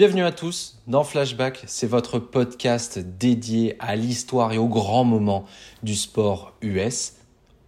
[0.00, 5.44] Bienvenue à tous dans Flashback, c'est votre podcast dédié à l'histoire et aux grands moments
[5.82, 7.16] du sport US.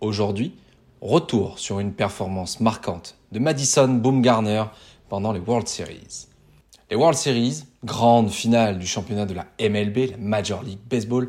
[0.01, 0.55] Aujourd'hui,
[1.03, 4.65] retour sur une performance marquante de Madison Boomgarner
[5.11, 6.29] pendant les World Series.
[6.91, 11.29] Les World Series, grande finale du championnat de la MLB, la Major League Baseball,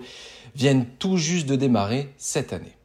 [0.55, 2.77] viennent tout juste de démarrer cette année.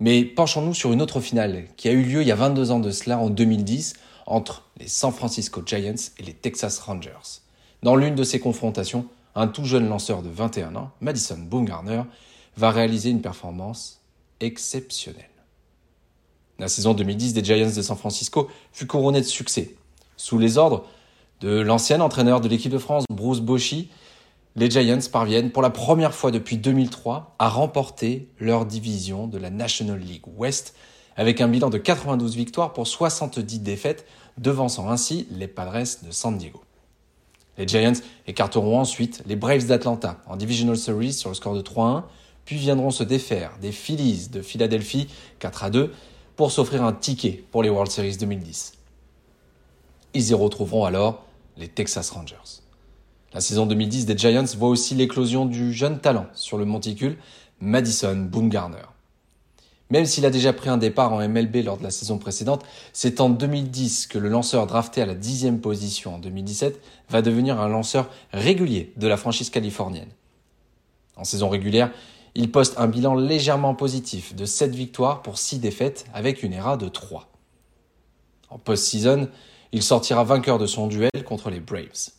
[0.00, 2.80] Mais penchons-nous sur une autre finale qui a eu lieu il y a 22 ans
[2.80, 3.94] de cela, en 2010,
[4.26, 7.40] entre les San Francisco Giants et les Texas Rangers.
[7.82, 12.02] Dans l'une de ces confrontations, un tout jeune lanceur de 21 ans, Madison Bumgarner,
[12.56, 14.00] va réaliser une performance
[14.40, 15.28] exceptionnelle.
[16.58, 19.74] La saison 2010 des Giants de San Francisco fut couronnée de succès.
[20.16, 20.86] Sous les ordres
[21.40, 23.90] de l'ancien entraîneur de l'équipe de France, Bruce Bochy,
[24.56, 29.50] les Giants parviennent pour la première fois depuis 2003 à remporter leur division de la
[29.50, 30.74] National League West
[31.16, 34.06] avec un bilan de 92 victoires pour 70 défaites,
[34.38, 36.62] devançant ainsi les Padres de San Diego.
[37.56, 42.04] Les Giants écarteront ensuite les Braves d'Atlanta en Divisional Series sur le score de 3-1,
[42.44, 45.92] puis viendront se défaire des Phillies de Philadelphie 4 2
[46.36, 48.74] pour s'offrir un ticket pour les World Series 2010.
[50.14, 51.24] Ils y retrouveront alors
[51.56, 52.63] les Texas Rangers.
[53.34, 57.18] La saison 2010 des Giants voit aussi l'éclosion du jeune talent sur le monticule,
[57.60, 58.86] Madison Bumgarner.
[59.90, 63.20] Même s'il a déjà pris un départ en MLB lors de la saison précédente, c'est
[63.20, 67.68] en 2010 que le lanceur drafté à la dixième position en 2017 va devenir un
[67.68, 70.10] lanceur régulier de la franchise californienne.
[71.16, 71.90] En saison régulière,
[72.36, 76.76] il poste un bilan légèrement positif de 7 victoires pour 6 défaites avec une ERA
[76.76, 77.28] de 3.
[78.48, 79.28] En post-season,
[79.72, 82.10] il sortira vainqueur de son duel contre les Braves.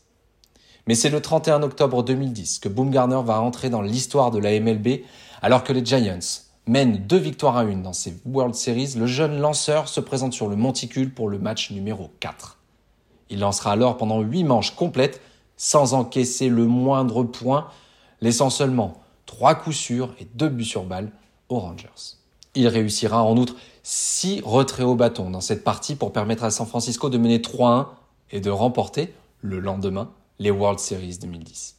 [0.87, 5.01] Mais c'est le 31 octobre 2010 que Boomgarner va entrer dans l'histoire de la MLB
[5.41, 6.19] alors que les Giants
[6.67, 10.47] mène deux victoires à une dans ces World Series, le jeune lanceur se présente sur
[10.47, 12.57] le monticule pour le match numéro 4.
[13.29, 15.21] Il lancera alors pendant huit manches complètes
[15.57, 17.67] sans encaisser le moindre point,
[18.21, 21.11] laissant seulement trois coups sûrs et deux buts sur balle
[21.49, 22.17] aux Rangers.
[22.55, 26.67] Il réussira en outre six retraits au bâton dans cette partie pour permettre à San
[26.67, 27.87] Francisco de mener 3-1
[28.31, 30.09] et de remporter le lendemain
[30.39, 31.75] les World Series 2010.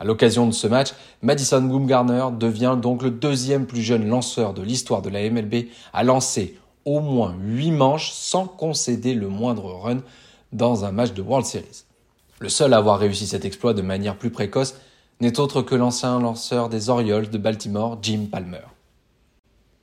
[0.00, 0.92] À l'occasion de ce match,
[1.22, 6.02] Madison Bumgarner devient donc le deuxième plus jeune lanceur de l'histoire de la MLB à
[6.02, 9.98] lancer au moins 8 manches sans concéder le moindre run
[10.52, 11.84] dans un match de World Series.
[12.40, 14.74] Le seul à avoir réussi cet exploit de manière plus précoce
[15.20, 18.66] n'est autre que l'ancien lanceur des Orioles de Baltimore, Jim Palmer.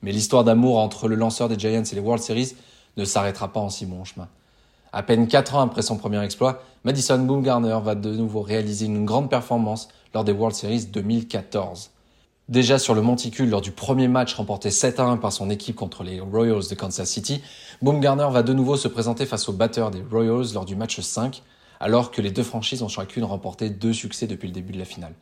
[0.01, 2.56] Mais l'histoire d'amour entre le lanceur des Giants et les World Series
[2.97, 4.28] ne s'arrêtera pas en si bon chemin.
[4.94, 9.06] À peine 4 ans après son premier exploit, Madison Bumgarner va de nouveau réaliser une
[9.06, 11.91] grande performance lors des World Series 2014.
[12.50, 16.03] Déjà sur le monticule lors du premier match remporté 7 1 par son équipe contre
[16.03, 17.41] les Royals de Kansas City,
[17.81, 21.41] Bumgarner va de nouveau se présenter face aux batteurs des Royals lors du match 5,
[21.80, 24.85] alors que les deux franchises ont chacune remporté deux succès depuis le début de la
[24.85, 25.13] finale.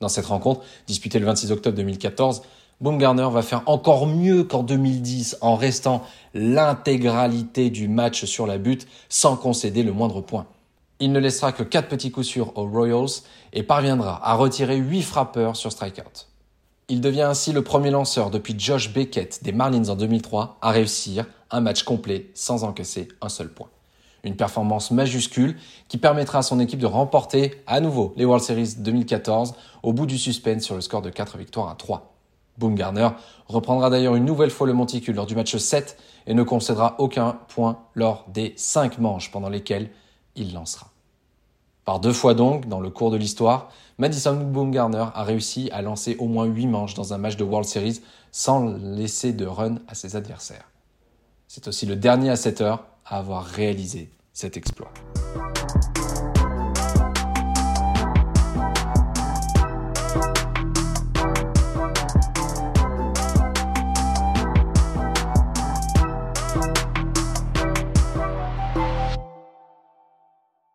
[0.00, 2.42] Dans cette rencontre, disputée le 26 octobre 2014,
[2.82, 6.02] Bumgarner va faire encore mieux qu'en 2010 en restant
[6.34, 10.46] l'intégralité du match sur la butte sans concéder le moindre point.
[11.00, 13.22] Il ne laissera que 4 petits coups sûrs aux Royals
[13.54, 16.26] et parviendra à retirer 8 frappeurs sur strikeout.
[16.88, 21.24] Il devient ainsi le premier lanceur depuis Josh Beckett des Marlins en 2003 à réussir
[21.50, 23.68] un match complet sans encaisser un seul point.
[24.22, 25.56] Une performance majuscule
[25.88, 30.06] qui permettra à son équipe de remporter à nouveau les World Series 2014 au bout
[30.06, 32.15] du suspense sur le score de 4 victoires à 3.
[32.58, 33.10] Boomgarner
[33.46, 37.38] reprendra d'ailleurs une nouvelle fois le monticule lors du match 7 et ne concédera aucun
[37.48, 39.90] point lors des 5 manches pendant lesquelles
[40.34, 40.88] il lancera.
[41.84, 46.16] Par deux fois donc, dans le cours de l'histoire, Madison Boomgarner a réussi à lancer
[46.18, 48.00] au moins 8 manches dans un match de World Series
[48.32, 50.68] sans laisser de run à ses adversaires.
[51.46, 54.92] C'est aussi le dernier à cette heure à avoir réalisé cet exploit.